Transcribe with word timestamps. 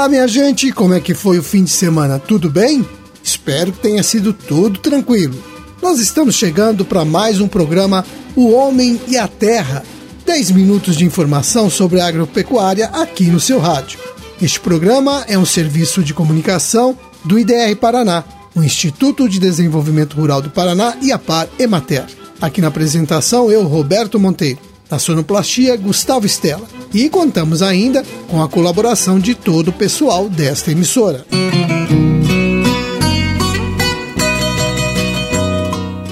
Olá, 0.00 0.08
minha 0.08 0.26
gente, 0.26 0.72
como 0.72 0.94
é 0.94 0.98
que 0.98 1.12
foi 1.12 1.38
o 1.38 1.42
fim 1.42 1.62
de 1.62 1.68
semana? 1.68 2.18
Tudo 2.18 2.48
bem? 2.48 2.88
Espero 3.22 3.70
que 3.70 3.80
tenha 3.80 4.02
sido 4.02 4.32
tudo 4.32 4.78
tranquilo. 4.78 5.36
Nós 5.82 6.00
estamos 6.00 6.36
chegando 6.36 6.86
para 6.86 7.04
mais 7.04 7.38
um 7.38 7.46
programa 7.46 8.02
O 8.34 8.50
Homem 8.50 8.98
e 9.06 9.18
a 9.18 9.28
Terra. 9.28 9.84
10 10.24 10.52
minutos 10.52 10.96
de 10.96 11.04
informação 11.04 11.68
sobre 11.68 12.00
agropecuária 12.00 12.86
aqui 12.86 13.24
no 13.24 13.38
seu 13.38 13.58
rádio. 13.58 13.98
Este 14.40 14.58
programa 14.58 15.22
é 15.28 15.36
um 15.36 15.44
serviço 15.44 16.02
de 16.02 16.14
comunicação 16.14 16.98
do 17.22 17.38
IDR 17.38 17.76
Paraná, 17.78 18.24
o 18.56 18.62
Instituto 18.62 19.28
de 19.28 19.38
Desenvolvimento 19.38 20.16
Rural 20.16 20.40
do 20.40 20.48
Paraná 20.48 20.96
e 21.02 21.12
a 21.12 21.18
Par 21.18 21.46
Emater. 21.58 22.06
Aqui 22.40 22.62
na 22.62 22.68
apresentação, 22.68 23.52
eu, 23.52 23.64
Roberto 23.64 24.18
Monteiro. 24.18 24.60
Na 24.90 24.98
sonoplastia, 24.98 25.76
Gustavo 25.76 26.24
Estela. 26.24 26.79
E 26.92 27.08
contamos 27.08 27.62
ainda 27.62 28.04
com 28.28 28.42
a 28.42 28.48
colaboração 28.48 29.20
de 29.20 29.34
todo 29.34 29.68
o 29.68 29.72
pessoal 29.72 30.28
desta 30.28 30.72
emissora. 30.72 31.24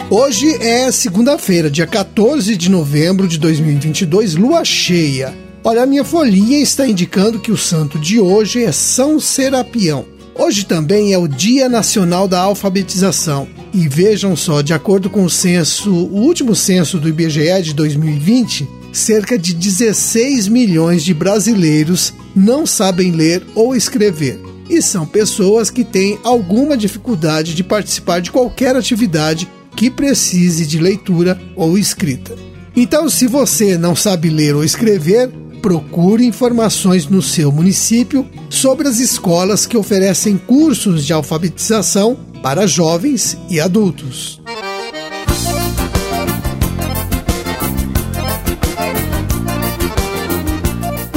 Hoje 0.09 0.55
é 0.63 0.91
segunda-feira, 0.93 1.69
dia 1.69 1.87
14 1.87 2.57
de 2.57 2.71
novembro 2.71 3.27
de 3.27 3.39
2022, 3.39 4.37
lua 4.37 4.65
cheia. 4.65 5.35
Olha, 5.65 5.83
a 5.83 5.87
minha 5.87 6.05
folhinha 6.05 6.59
está 6.61 6.87
indicando 6.87 7.41
que 7.41 7.51
o 7.51 7.57
santo 7.57 7.99
de 7.99 8.21
hoje 8.21 8.63
é 8.63 8.71
São 8.71 9.19
Serapião. 9.19 10.07
Hoje 10.35 10.65
também 10.65 11.13
é 11.13 11.19
o 11.19 11.27
Dia 11.27 11.69
Nacional 11.69 12.29
da 12.29 12.39
Alfabetização. 12.39 13.49
E 13.75 13.89
vejam 13.89 14.37
só, 14.37 14.63
de 14.63 14.73
acordo 14.73 15.11
com 15.11 15.25
o 15.25 15.31
censo, 15.31 15.93
o 15.93 16.21
último 16.21 16.55
censo 16.55 16.99
do 16.99 17.09
IBGE 17.09 17.61
de 17.63 17.75
2020, 17.75 18.67
cerca 18.99 19.39
de 19.39 19.55
16 19.55 20.49
milhões 20.49 21.05
de 21.05 21.15
brasileiros 21.15 22.13
não 22.35 22.67
sabem 22.67 23.13
ler 23.13 23.43
ou 23.55 23.75
escrever. 23.75 24.41
E 24.69 24.83
são 24.83 25.07
pessoas 25.07 25.71
que 25.71 25.85
têm 25.85 26.19
alguma 26.23 26.77
dificuldade 26.77 27.55
de 27.55 27.65
participar 27.65 28.21
de 28.21 28.31
qualquer 28.31 28.77
atividade 28.77 29.49
que 29.75 29.91
precise 29.91 30.67
de 30.67 30.79
leitura 30.79 31.41
ou 31.57 31.79
escrita. 31.79 32.37
Então, 32.77 33.09
se 33.09 33.27
você 33.27 33.79
não 33.79 33.97
sabe 33.97 34.29
ler 34.29 34.55
ou 34.55 34.63
escrever, 34.63 35.31
procure 35.63 36.25
informações 36.25 37.07
no 37.07 37.23
seu 37.23 37.51
município 37.51 38.27
sobre 38.51 38.89
as 38.89 38.99
escolas 38.99 39.67
que 39.67 39.77
oferecem 39.77 40.37
cursos 40.37 41.05
de 41.07 41.13
alfabetização 41.13 42.17
para 42.43 42.67
jovens 42.67 43.37
e 43.49 43.61
adultos. 43.61 44.41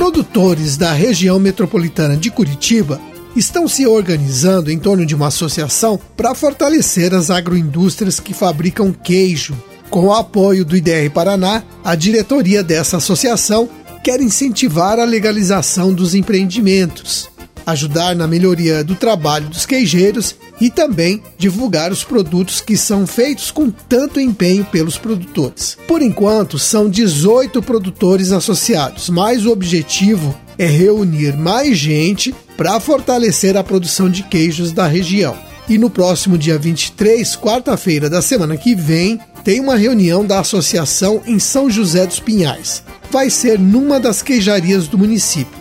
Produtores 0.01 0.77
da 0.77 0.93
região 0.93 1.37
metropolitana 1.37 2.17
de 2.17 2.31
Curitiba 2.31 2.99
estão 3.35 3.67
se 3.67 3.85
organizando 3.85 4.71
em 4.71 4.79
torno 4.79 5.05
de 5.05 5.13
uma 5.13 5.27
associação 5.27 5.99
para 6.17 6.33
fortalecer 6.33 7.13
as 7.13 7.29
agroindústrias 7.29 8.19
que 8.19 8.33
fabricam 8.33 8.91
queijo. 8.91 9.55
Com 9.91 10.07
o 10.07 10.11
apoio 10.11 10.65
do 10.65 10.75
IDR 10.75 11.11
Paraná, 11.13 11.61
a 11.83 11.93
diretoria 11.93 12.63
dessa 12.63 12.97
associação 12.97 13.69
quer 14.03 14.19
incentivar 14.19 14.97
a 14.97 15.05
legalização 15.05 15.93
dos 15.93 16.15
empreendimentos, 16.15 17.29
ajudar 17.65 18.15
na 18.15 18.27
melhoria 18.27 18.83
do 18.83 18.95
trabalho 18.95 19.47
dos 19.47 19.65
queijeiros 19.65 20.35
e 20.59 20.69
também 20.69 21.21
divulgar 21.37 21.91
os 21.91 22.03
produtos 22.03 22.61
que 22.61 22.77
são 22.77 23.07
feitos 23.07 23.51
com 23.51 23.69
tanto 23.69 24.19
empenho 24.19 24.63
pelos 24.65 24.97
produtores. 24.97 25.77
Por 25.87 26.01
enquanto, 26.01 26.59
são 26.59 26.89
18 26.89 27.61
produtores 27.61 28.31
associados, 28.31 29.09
mas 29.09 29.45
o 29.45 29.51
objetivo 29.51 30.35
é 30.57 30.65
reunir 30.65 31.35
mais 31.35 31.77
gente 31.77 32.33
para 32.55 32.79
fortalecer 32.79 33.57
a 33.57 33.63
produção 33.63 34.09
de 34.09 34.23
queijos 34.23 34.71
da 34.71 34.85
região. 34.85 35.35
E 35.67 35.77
no 35.77 35.89
próximo 35.89 36.37
dia 36.37 36.57
23, 36.57 37.35
quarta-feira 37.37 38.09
da 38.09 38.21
semana 38.21 38.57
que 38.57 38.75
vem, 38.75 39.19
tem 39.43 39.59
uma 39.59 39.75
reunião 39.75 40.25
da 40.25 40.39
associação 40.39 41.21
em 41.25 41.39
São 41.39 41.69
José 41.69 42.05
dos 42.05 42.19
Pinhais. 42.19 42.83
Vai 43.09 43.29
ser 43.29 43.57
numa 43.57 43.99
das 43.99 44.21
queijarias 44.21 44.87
do 44.87 44.97
município. 44.97 45.60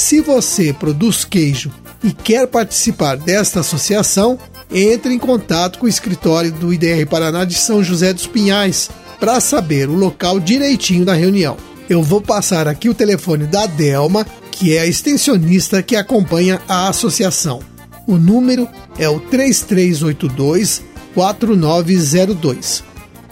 Se 0.00 0.22
você 0.22 0.72
produz 0.72 1.26
queijo 1.26 1.70
e 2.02 2.10
quer 2.10 2.46
participar 2.46 3.18
desta 3.18 3.60
associação, 3.60 4.38
entre 4.72 5.12
em 5.12 5.18
contato 5.18 5.78
com 5.78 5.84
o 5.84 5.88
escritório 5.88 6.50
do 6.50 6.72
IDR 6.72 7.06
Paraná 7.06 7.44
de 7.44 7.52
São 7.52 7.84
José 7.84 8.10
dos 8.14 8.26
Pinhais 8.26 8.88
para 9.20 9.38
saber 9.40 9.90
o 9.90 9.94
local 9.94 10.40
direitinho 10.40 11.04
da 11.04 11.12
reunião. 11.12 11.58
Eu 11.86 12.02
vou 12.02 12.22
passar 12.22 12.66
aqui 12.66 12.88
o 12.88 12.94
telefone 12.94 13.44
da 13.46 13.66
Delma, 13.66 14.26
que 14.50 14.74
é 14.74 14.80
a 14.80 14.86
extensionista 14.86 15.82
que 15.82 15.94
acompanha 15.94 16.62
a 16.66 16.88
associação. 16.88 17.60
O 18.06 18.16
número 18.16 18.66
é 18.98 19.06
o 19.06 19.20
3382 19.20 20.82
4902. 21.14 22.82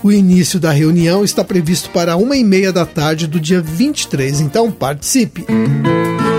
O 0.02 0.12
início 0.12 0.60
da 0.60 0.70
reunião 0.70 1.24
está 1.24 1.42
previsto 1.42 1.88
para 1.90 2.14
uma 2.16 2.36
e 2.36 2.44
meia 2.44 2.70
da 2.70 2.84
tarde 2.84 3.26
do 3.26 3.40
dia 3.40 3.62
23, 3.62 4.42
então 4.42 4.70
participe! 4.70 5.46
E 5.48 6.37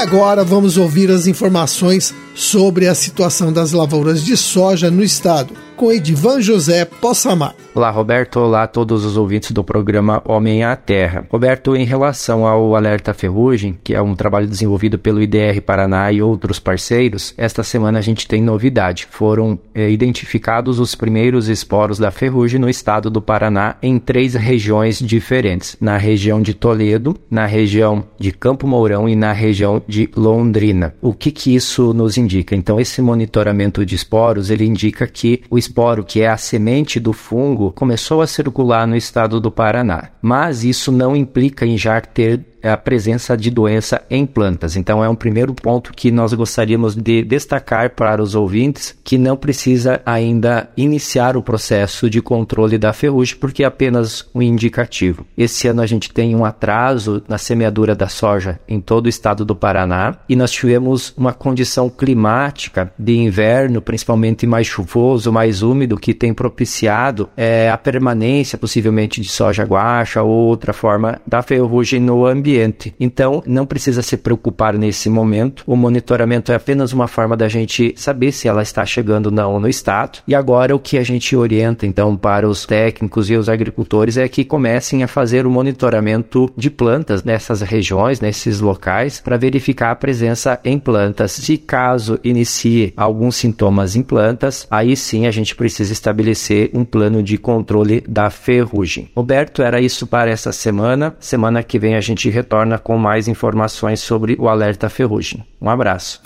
agora 0.00 0.42
vamos 0.42 0.78
ouvir 0.78 1.10
as 1.10 1.26
informações 1.26 2.14
sobre 2.34 2.88
a 2.88 2.94
situação 2.94 3.52
das 3.52 3.72
lavouras 3.72 4.24
de 4.24 4.34
soja 4.34 4.90
no 4.90 5.02
estado 5.02 5.54
com 5.80 5.90
Edivan 5.90 6.42
José 6.42 6.84
Possamar. 6.84 7.54
Olá, 7.74 7.88
Roberto. 7.88 8.40
Olá 8.40 8.64
a 8.64 8.66
todos 8.66 9.04
os 9.04 9.16
ouvintes 9.16 9.52
do 9.52 9.64
programa 9.64 10.20
Homem 10.26 10.64
à 10.64 10.76
Terra. 10.76 11.24
Roberto, 11.30 11.74
em 11.76 11.84
relação 11.84 12.46
ao 12.46 12.74
Alerta 12.74 13.14
Ferrugem, 13.14 13.78
que 13.82 13.94
é 13.94 14.02
um 14.02 14.14
trabalho 14.14 14.46
desenvolvido 14.46 14.98
pelo 14.98 15.22
IDR 15.22 15.62
Paraná 15.64 16.12
e 16.12 16.20
outros 16.20 16.58
parceiros, 16.58 17.32
esta 17.38 17.62
semana 17.62 18.00
a 18.00 18.02
gente 18.02 18.26
tem 18.26 18.42
novidade. 18.42 19.06
Foram 19.08 19.58
é, 19.72 19.88
identificados 19.88 20.80
os 20.80 20.94
primeiros 20.94 21.48
esporos 21.48 21.98
da 21.98 22.10
ferrugem 22.10 22.60
no 22.60 22.68
estado 22.68 23.08
do 23.08 23.22
Paraná 23.22 23.76
em 23.80 23.98
três 23.98 24.34
regiões 24.34 24.98
diferentes: 24.98 25.76
na 25.80 25.96
região 25.96 26.42
de 26.42 26.52
Toledo, 26.52 27.16
na 27.30 27.46
região 27.46 28.04
de 28.18 28.32
Campo 28.32 28.66
Mourão 28.66 29.08
e 29.08 29.14
na 29.14 29.32
região 29.32 29.80
de 29.86 30.10
Londrina. 30.14 30.92
O 31.00 31.14
que 31.14 31.30
que 31.30 31.54
isso 31.54 31.94
nos 31.94 32.18
indica? 32.18 32.54
Então, 32.56 32.80
esse 32.80 33.00
monitoramento 33.00 33.86
de 33.86 33.94
esporos 33.94 34.50
ele 34.50 34.66
indica 34.66 35.06
que 35.06 35.40
o 35.48 35.56
esporo, 35.70 36.04
que 36.04 36.20
é 36.20 36.28
a 36.28 36.36
semente 36.36 36.98
do 36.98 37.12
fungo, 37.12 37.72
começou 37.72 38.20
a 38.20 38.26
circular 38.26 38.86
no 38.86 38.96
estado 38.96 39.40
do 39.40 39.52
Paraná. 39.52 40.10
Mas 40.20 40.64
isso 40.64 40.90
não 40.90 41.14
implica 41.14 41.64
em 41.64 41.78
já 41.78 42.00
ter 42.00 42.49
a 42.62 42.76
presença 42.76 43.36
de 43.36 43.50
doença 43.50 44.02
em 44.10 44.26
plantas. 44.26 44.76
Então, 44.76 45.02
é 45.02 45.08
um 45.08 45.14
primeiro 45.14 45.54
ponto 45.54 45.92
que 45.92 46.10
nós 46.10 46.32
gostaríamos 46.34 46.94
de 46.94 47.22
destacar 47.22 47.90
para 47.90 48.22
os 48.22 48.34
ouvintes 48.34 48.96
que 49.02 49.16
não 49.16 49.36
precisa 49.36 50.00
ainda 50.04 50.68
iniciar 50.76 51.36
o 51.36 51.42
processo 51.42 52.10
de 52.10 52.20
controle 52.20 52.78
da 52.78 52.92
ferrugem, 52.92 53.36
porque 53.36 53.62
é 53.62 53.66
apenas 53.66 54.28
um 54.34 54.42
indicativo. 54.42 55.24
Esse 55.36 55.68
ano 55.68 55.82
a 55.82 55.86
gente 55.86 56.12
tem 56.12 56.34
um 56.34 56.44
atraso 56.44 57.22
na 57.28 57.38
semeadura 57.38 57.94
da 57.94 58.08
soja 58.08 58.60
em 58.68 58.80
todo 58.80 59.06
o 59.06 59.08
estado 59.08 59.44
do 59.44 59.56
Paraná 59.56 60.16
e 60.28 60.36
nós 60.36 60.50
tivemos 60.50 61.14
uma 61.16 61.32
condição 61.32 61.88
climática 61.88 62.92
de 62.98 63.16
inverno, 63.16 63.80
principalmente 63.80 64.46
mais 64.46 64.66
chuvoso, 64.66 65.32
mais 65.32 65.62
úmido, 65.62 65.96
que 65.96 66.12
tem 66.12 66.34
propiciado 66.34 67.28
é, 67.36 67.70
a 67.70 67.78
permanência 67.78 68.58
possivelmente 68.58 69.20
de 69.20 69.28
soja 69.28 69.64
guacha 69.64 70.22
ou 70.22 70.30
outra 70.30 70.72
forma 70.72 71.20
da 71.26 71.42
ferrugem 71.42 72.00
no 72.00 72.26
ambiente 72.26 72.49
ambiente. 72.50 72.94
Então, 72.98 73.42
não 73.46 73.64
precisa 73.64 74.02
se 74.02 74.16
preocupar 74.16 74.74
nesse 74.74 75.08
momento. 75.08 75.62
O 75.66 75.76
monitoramento 75.76 76.52
é 76.52 76.54
apenas 76.54 76.92
uma 76.92 77.06
forma 77.06 77.36
da 77.36 77.48
gente 77.48 77.94
saber 77.96 78.32
se 78.32 78.48
ela 78.48 78.62
está 78.62 78.84
chegando 78.84 79.26
ou 79.26 79.32
não 79.32 79.60
no 79.60 79.68
estado. 79.68 80.20
E 80.26 80.34
agora 80.34 80.74
o 80.74 80.78
que 80.78 80.98
a 80.98 81.02
gente 81.02 81.36
orienta 81.36 81.86
então 81.86 82.16
para 82.16 82.48
os 82.48 82.66
técnicos 82.66 83.30
e 83.30 83.36
os 83.36 83.48
agricultores 83.48 84.16
é 84.16 84.28
que 84.28 84.44
comecem 84.44 85.02
a 85.02 85.08
fazer 85.08 85.46
o 85.46 85.50
monitoramento 85.50 86.50
de 86.56 86.70
plantas 86.70 87.22
nessas 87.22 87.60
regiões, 87.60 88.20
nesses 88.20 88.60
locais, 88.60 89.20
para 89.20 89.36
verificar 89.36 89.90
a 89.90 89.96
presença 89.96 90.58
em 90.64 90.78
plantas. 90.78 91.32
Se 91.32 91.56
caso 91.56 92.18
inicie 92.24 92.92
alguns 92.96 93.36
sintomas 93.36 93.96
em 93.96 94.02
plantas, 94.02 94.66
aí 94.70 94.96
sim 94.96 95.26
a 95.26 95.30
gente 95.30 95.54
precisa 95.54 95.92
estabelecer 95.92 96.70
um 96.74 96.84
plano 96.84 97.22
de 97.22 97.38
controle 97.38 98.02
da 98.08 98.30
ferrugem. 98.30 99.08
Roberto, 99.14 99.62
era 99.62 99.80
isso 99.80 100.06
para 100.06 100.30
essa 100.30 100.52
semana. 100.52 101.14
Semana 101.20 101.62
que 101.62 101.78
vem 101.78 101.94
a 101.94 102.00
gente 102.00 102.28
retorna 102.40 102.78
com 102.78 102.96
mais 102.96 103.28
informações 103.28 104.00
sobre 104.00 104.34
o 104.38 104.48
alerta 104.48 104.88
ferrugem. 104.88 105.44
Um 105.60 105.68
abraço. 105.68 106.20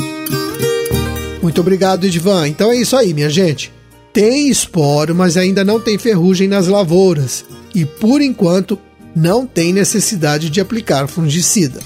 Muito 1.42 1.60
obrigado, 1.60 2.06
Edvan. 2.06 2.48
Então 2.48 2.70
é 2.70 2.76
isso 2.76 2.96
aí, 2.96 3.12
minha 3.12 3.28
gente. 3.28 3.72
Tem 4.12 4.48
esporo, 4.48 5.14
mas 5.14 5.36
ainda 5.36 5.64
não 5.64 5.80
tem 5.80 5.98
ferrugem 5.98 6.46
nas 6.46 6.68
lavouras. 6.68 7.44
E 7.74 7.84
por 7.84 8.22
enquanto, 8.22 8.78
não 9.14 9.44
tem 9.44 9.72
necessidade 9.72 10.48
de 10.48 10.60
aplicar 10.60 11.08
fungicida. 11.08 11.80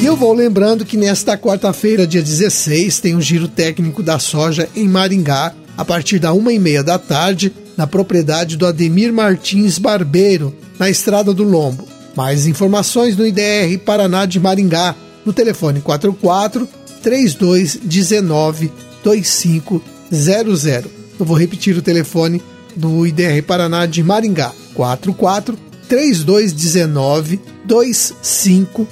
E 0.00 0.06
eu 0.06 0.16
vou 0.16 0.32
lembrando 0.32 0.84
que 0.86 0.96
nesta 0.96 1.36
quarta-feira, 1.36 2.06
dia 2.06 2.22
16, 2.22 2.98
tem 3.00 3.14
um 3.14 3.20
giro 3.20 3.46
técnico 3.46 4.02
da 4.02 4.18
soja 4.18 4.68
em 4.74 4.88
Maringá, 4.88 5.52
a 5.76 5.84
partir 5.84 6.18
da 6.18 6.32
uma 6.32 6.52
e 6.52 6.58
meia 6.58 6.82
da 6.82 6.98
tarde, 6.98 7.52
na 7.76 7.86
propriedade 7.86 8.56
do 8.56 8.66
Ademir 8.66 9.12
Martins 9.12 9.78
Barbeiro, 9.78 10.54
na 10.78 10.88
Estrada 10.88 11.34
do 11.34 11.42
Lombo. 11.42 11.86
Mais 12.16 12.46
informações 12.46 13.16
no 13.16 13.26
IDR 13.26 13.78
Paraná 13.84 14.24
de 14.24 14.40
Maringá, 14.40 14.94
no 15.24 15.32
telefone 15.32 15.80
44 15.80 16.68
3219 17.02 18.72
2500. 19.04 19.82
Eu 21.18 21.26
vou 21.26 21.36
repetir 21.36 21.76
o 21.76 21.82
telefone 21.82 22.42
do 22.74 23.06
IDR 23.06 23.42
Paraná 23.46 23.86
de 23.86 24.02
Maringá, 24.02 24.52
44 24.74 25.58
3219 25.88 27.40
2500. 27.64 28.86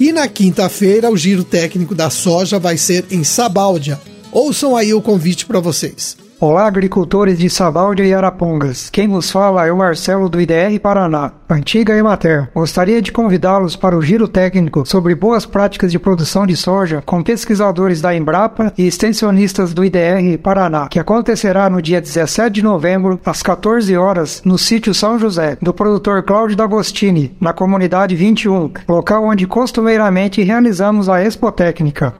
E 0.00 0.12
na 0.12 0.26
quinta-feira, 0.28 1.10
o 1.10 1.16
giro 1.16 1.44
técnico 1.44 1.94
da 1.94 2.10
soja 2.10 2.58
vai 2.58 2.76
ser 2.76 3.04
em 3.10 3.22
Sabáudia. 3.22 4.00
Ouçam 4.32 4.76
aí 4.76 4.92
o 4.94 5.02
convite 5.02 5.46
para 5.46 5.60
vocês. 5.60 6.16
Olá, 6.44 6.66
agricultores 6.66 7.38
de 7.38 7.48
Sabáudia 7.48 8.04
e 8.04 8.12
Arapongas. 8.12 8.90
Quem 8.90 9.06
vos 9.06 9.30
fala 9.30 9.64
é 9.64 9.70
o 9.70 9.76
Marcelo 9.76 10.28
do 10.28 10.40
IDR 10.40 10.76
Paraná, 10.82 11.30
antiga 11.48 11.96
Emater. 11.96 12.50
Gostaria 12.52 13.00
de 13.00 13.12
convidá-los 13.12 13.76
para 13.76 13.96
o 13.96 14.02
giro 14.02 14.26
técnico 14.26 14.84
sobre 14.84 15.14
boas 15.14 15.46
práticas 15.46 15.92
de 15.92 16.00
produção 16.00 16.44
de 16.44 16.56
soja 16.56 17.00
com 17.06 17.22
pesquisadores 17.22 18.00
da 18.00 18.12
Embrapa 18.12 18.72
e 18.76 18.88
extensionistas 18.88 19.72
do 19.72 19.84
IDR 19.84 20.36
Paraná, 20.42 20.88
que 20.88 20.98
acontecerá 20.98 21.70
no 21.70 21.80
dia 21.80 22.00
17 22.00 22.50
de 22.50 22.60
novembro, 22.60 23.20
às 23.24 23.40
14 23.40 23.96
horas, 23.96 24.42
no 24.44 24.58
sítio 24.58 24.92
São 24.92 25.20
José, 25.20 25.56
do 25.62 25.72
produtor 25.72 26.24
Cláudio 26.24 26.56
D'Agostini, 26.56 27.36
na 27.40 27.52
comunidade 27.52 28.16
21, 28.16 28.72
local 28.88 29.26
onde 29.26 29.46
costumeiramente 29.46 30.42
realizamos 30.42 31.08
a 31.08 31.22
Expo 31.22 31.52
Técnica. 31.52 32.12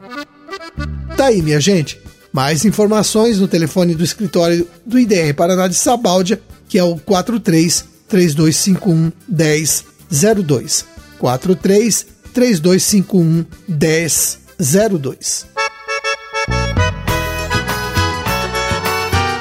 Tá 1.16 1.26
aí, 1.26 1.42
minha 1.42 1.58
gente. 1.58 2.01
Mais 2.32 2.64
informações 2.64 3.38
no 3.38 3.46
telefone 3.46 3.94
do 3.94 4.02
escritório 4.02 4.66
do 4.86 4.98
IDR 4.98 5.34
Paraná 5.36 5.68
de 5.68 5.74
Sabáudia, 5.74 6.40
que 6.66 6.78
é 6.78 6.84
o 6.84 6.96
43 6.96 7.84
3251 8.08 9.12
1002. 9.28 10.86
43 11.18 12.06
3251 12.32 13.44
1002. 13.68 15.46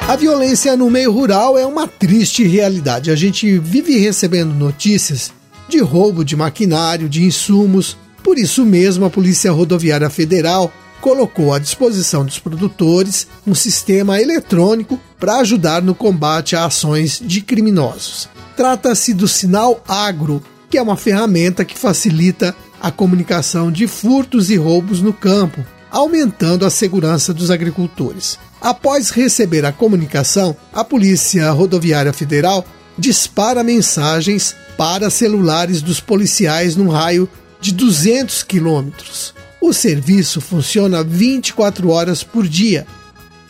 A 0.07 0.15
violência 0.17 0.75
no 0.75 0.89
meio 0.89 1.13
rural 1.13 1.57
é 1.57 1.65
uma 1.65 1.87
triste 1.87 2.43
realidade. 2.43 3.09
A 3.09 3.15
gente 3.15 3.57
vive 3.57 3.97
recebendo 3.97 4.53
notícias 4.53 5.31
de 5.69 5.79
roubo 5.79 6.25
de 6.25 6.35
maquinário, 6.35 7.07
de 7.07 7.23
insumos. 7.23 7.95
Por 8.21 8.37
isso 8.37 8.65
mesmo, 8.65 9.05
a 9.05 9.09
Polícia 9.09 9.53
Rodoviária 9.53 10.09
Federal 10.09 10.69
colocou 11.01 11.51
à 11.51 11.59
disposição 11.59 12.23
dos 12.23 12.39
produtores 12.39 13.27
um 13.45 13.55
sistema 13.55 14.21
eletrônico 14.21 14.99
para 15.19 15.39
ajudar 15.39 15.81
no 15.81 15.95
combate 15.95 16.55
a 16.55 16.65
ações 16.65 17.19
de 17.21 17.41
criminosos. 17.41 18.29
Trata-se 18.55 19.13
do 19.13 19.27
sinal 19.27 19.83
agro, 19.87 20.41
que 20.69 20.77
é 20.77 20.81
uma 20.81 20.95
ferramenta 20.95 21.65
que 21.65 21.77
facilita 21.77 22.55
a 22.79 22.91
comunicação 22.91 23.71
de 23.71 23.87
furtos 23.87 24.49
e 24.49 24.55
roubos 24.55 25.01
no 25.01 25.11
campo, 25.11 25.65
aumentando 25.89 26.65
a 26.65 26.69
segurança 26.69 27.33
dos 27.33 27.51
agricultores. 27.51 28.39
Após 28.61 29.09
receber 29.09 29.65
a 29.65 29.71
comunicação, 29.71 30.55
a 30.71 30.83
Polícia 30.83 31.49
Rodoviária 31.51 32.13
Federal 32.13 32.63
dispara 32.97 33.63
mensagens 33.63 34.55
para 34.77 35.09
celulares 35.09 35.81
dos 35.81 35.99
policiais 35.99 36.75
num 36.75 36.89
raio 36.89 37.27
de 37.59 37.73
200 37.73 38.43
quilômetros. 38.43 39.33
O 39.61 39.71
serviço 39.73 40.41
funciona 40.41 41.03
24 41.03 41.89
horas 41.89 42.23
por 42.23 42.47
dia 42.47 42.87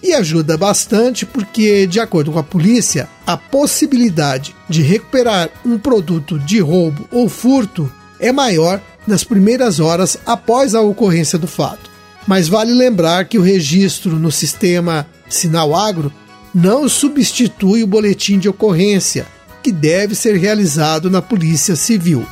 e 0.03 0.13
ajuda 0.13 0.57
bastante 0.57 1.25
porque, 1.25 1.87
de 1.87 1.99
acordo 1.99 2.33
com 2.33 2.39
a 2.39 2.43
polícia, 2.43 3.07
a 3.25 3.37
possibilidade 3.37 4.53
de 4.67 4.81
recuperar 4.81 5.49
um 5.65 5.77
produto 5.77 6.37
de 6.37 6.59
roubo 6.59 7.07
ou 7.11 7.29
furto 7.29 7.89
é 8.19 8.31
maior 8.31 8.81
nas 9.07 9.23
primeiras 9.23 9.79
horas 9.79 10.17
após 10.25 10.75
a 10.75 10.81
ocorrência 10.81 11.39
do 11.39 11.47
fato. 11.47 11.89
Mas 12.27 12.47
vale 12.47 12.73
lembrar 12.73 13.25
que 13.25 13.37
o 13.37 13.41
registro 13.41 14.19
no 14.19 14.31
sistema 14.31 15.07
Sinal 15.29 15.73
Agro 15.73 16.11
não 16.53 16.89
substitui 16.89 17.83
o 17.83 17.87
boletim 17.87 18.37
de 18.37 18.49
ocorrência, 18.49 19.25
que 19.63 19.71
deve 19.71 20.13
ser 20.13 20.35
realizado 20.35 21.09
na 21.09 21.21
Polícia 21.21 21.75
Civil. 21.75 22.25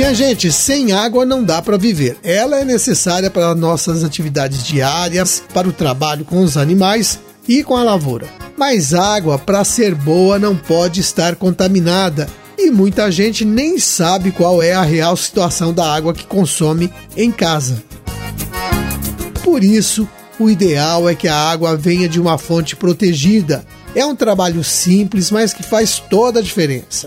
Minha 0.00 0.14
gente, 0.14 0.50
sem 0.50 0.92
água 0.92 1.26
não 1.26 1.44
dá 1.44 1.60
para 1.60 1.76
viver. 1.76 2.16
Ela 2.24 2.60
é 2.60 2.64
necessária 2.64 3.30
para 3.30 3.54
nossas 3.54 4.02
atividades 4.02 4.64
diárias, 4.64 5.42
para 5.52 5.68
o 5.68 5.74
trabalho 5.74 6.24
com 6.24 6.40
os 6.40 6.56
animais 6.56 7.18
e 7.46 7.62
com 7.62 7.76
a 7.76 7.82
lavoura. 7.82 8.26
Mas 8.56 8.94
água, 8.94 9.38
para 9.38 9.62
ser 9.62 9.94
boa, 9.94 10.38
não 10.38 10.56
pode 10.56 11.00
estar 11.00 11.36
contaminada. 11.36 12.26
E 12.56 12.70
muita 12.70 13.12
gente 13.12 13.44
nem 13.44 13.78
sabe 13.78 14.32
qual 14.32 14.62
é 14.62 14.72
a 14.72 14.80
real 14.80 15.14
situação 15.18 15.70
da 15.70 15.92
água 15.92 16.14
que 16.14 16.26
consome 16.26 16.90
em 17.14 17.30
casa. 17.30 17.82
Por 19.44 19.62
isso, 19.62 20.08
o 20.38 20.48
ideal 20.48 21.10
é 21.10 21.14
que 21.14 21.28
a 21.28 21.36
água 21.36 21.76
venha 21.76 22.08
de 22.08 22.18
uma 22.18 22.38
fonte 22.38 22.74
protegida. 22.74 23.66
É 23.94 24.06
um 24.06 24.16
trabalho 24.16 24.64
simples, 24.64 25.30
mas 25.30 25.52
que 25.52 25.62
faz 25.62 25.98
toda 25.98 26.40
a 26.40 26.42
diferença. 26.42 27.06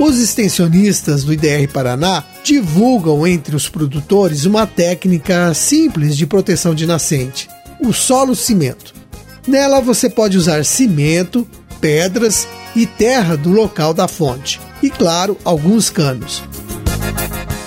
Os 0.00 0.18
extensionistas 0.18 1.24
do 1.24 1.32
IDR 1.34 1.70
Paraná 1.70 2.24
divulgam 2.42 3.26
entre 3.26 3.54
os 3.54 3.68
produtores 3.68 4.46
uma 4.46 4.66
técnica 4.66 5.52
simples 5.52 6.16
de 6.16 6.26
proteção 6.26 6.74
de 6.74 6.86
nascente, 6.86 7.50
o 7.78 7.92
solo 7.92 8.34
cimento. 8.34 8.94
Nela 9.46 9.78
você 9.78 10.08
pode 10.08 10.38
usar 10.38 10.64
cimento, 10.64 11.46
pedras 11.82 12.48
e 12.74 12.86
terra 12.86 13.36
do 13.36 13.50
local 13.50 13.92
da 13.92 14.08
fonte, 14.08 14.58
e 14.82 14.88
claro, 14.88 15.36
alguns 15.44 15.90
canos. 15.90 16.42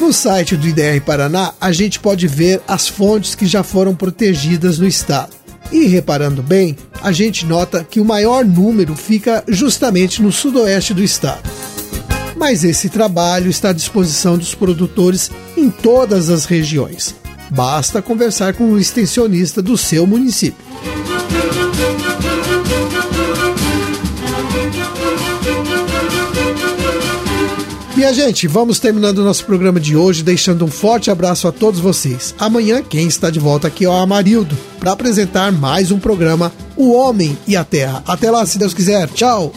No 0.02 0.12
site 0.12 0.58
do 0.58 0.68
IDR 0.68 1.02
Paraná, 1.06 1.54
a 1.62 1.72
gente 1.72 2.00
pode 2.00 2.28
ver 2.28 2.60
as 2.68 2.88
fontes 2.88 3.36
que 3.36 3.46
já 3.46 3.62
foram 3.62 3.94
protegidas 3.94 4.80
no 4.80 4.88
estado. 4.88 5.34
E 5.72 5.86
reparando 5.86 6.42
bem, 6.42 6.75
a 7.00 7.12
gente 7.12 7.46
nota 7.46 7.84
que 7.88 8.00
o 8.00 8.06
maior 8.06 8.44
número 8.44 8.96
fica 8.96 9.44
justamente 9.48 10.20
no 10.20 10.32
sudoeste 10.32 10.96
do 10.96 11.04
estado 11.04 11.62
mas 12.43 12.65
esse 12.65 12.89
trabalho 12.89 13.50
está 13.50 13.69
à 13.69 13.73
disposição 13.73 14.38
dos 14.38 14.53
produtores 14.53 15.31
em 15.55 15.69
todas 15.69 16.29
as 16.29 16.43
regiões. 16.43 17.15
Basta 17.50 18.01
conversar 18.01 18.53
com 18.53 18.65
o 18.65 18.77
extensionista 18.77 19.62
do 19.62 19.77
seu 19.77 20.05
município. 20.05 20.62
Minha 27.95 28.13
gente, 28.13 28.45
vamos 28.45 28.77
terminando 28.77 29.19
o 29.19 29.23
nosso 29.23 29.45
programa 29.45 29.79
de 29.79 29.95
hoje, 29.95 30.21
deixando 30.21 30.65
um 30.65 30.67
forte 30.69 31.09
abraço 31.09 31.47
a 31.47 31.51
todos 31.53 31.79
vocês. 31.79 32.35
Amanhã, 32.38 32.83
quem 32.83 33.07
está 33.07 33.29
de 33.29 33.39
volta 33.39 33.69
aqui 33.69 33.85
é 33.85 33.88
o 33.88 33.93
Amarildo, 33.93 34.57
para 34.81 34.91
apresentar 34.91 35.50
mais 35.53 35.91
um 35.91 36.00
programa 36.00 36.51
O 36.75 36.91
Homem 36.91 37.38
e 37.47 37.55
a 37.55 37.63
Terra. 37.63 38.03
Até 38.05 38.29
lá, 38.29 38.45
se 38.45 38.59
Deus 38.59 38.73
quiser. 38.73 39.07
Tchau! 39.12 39.53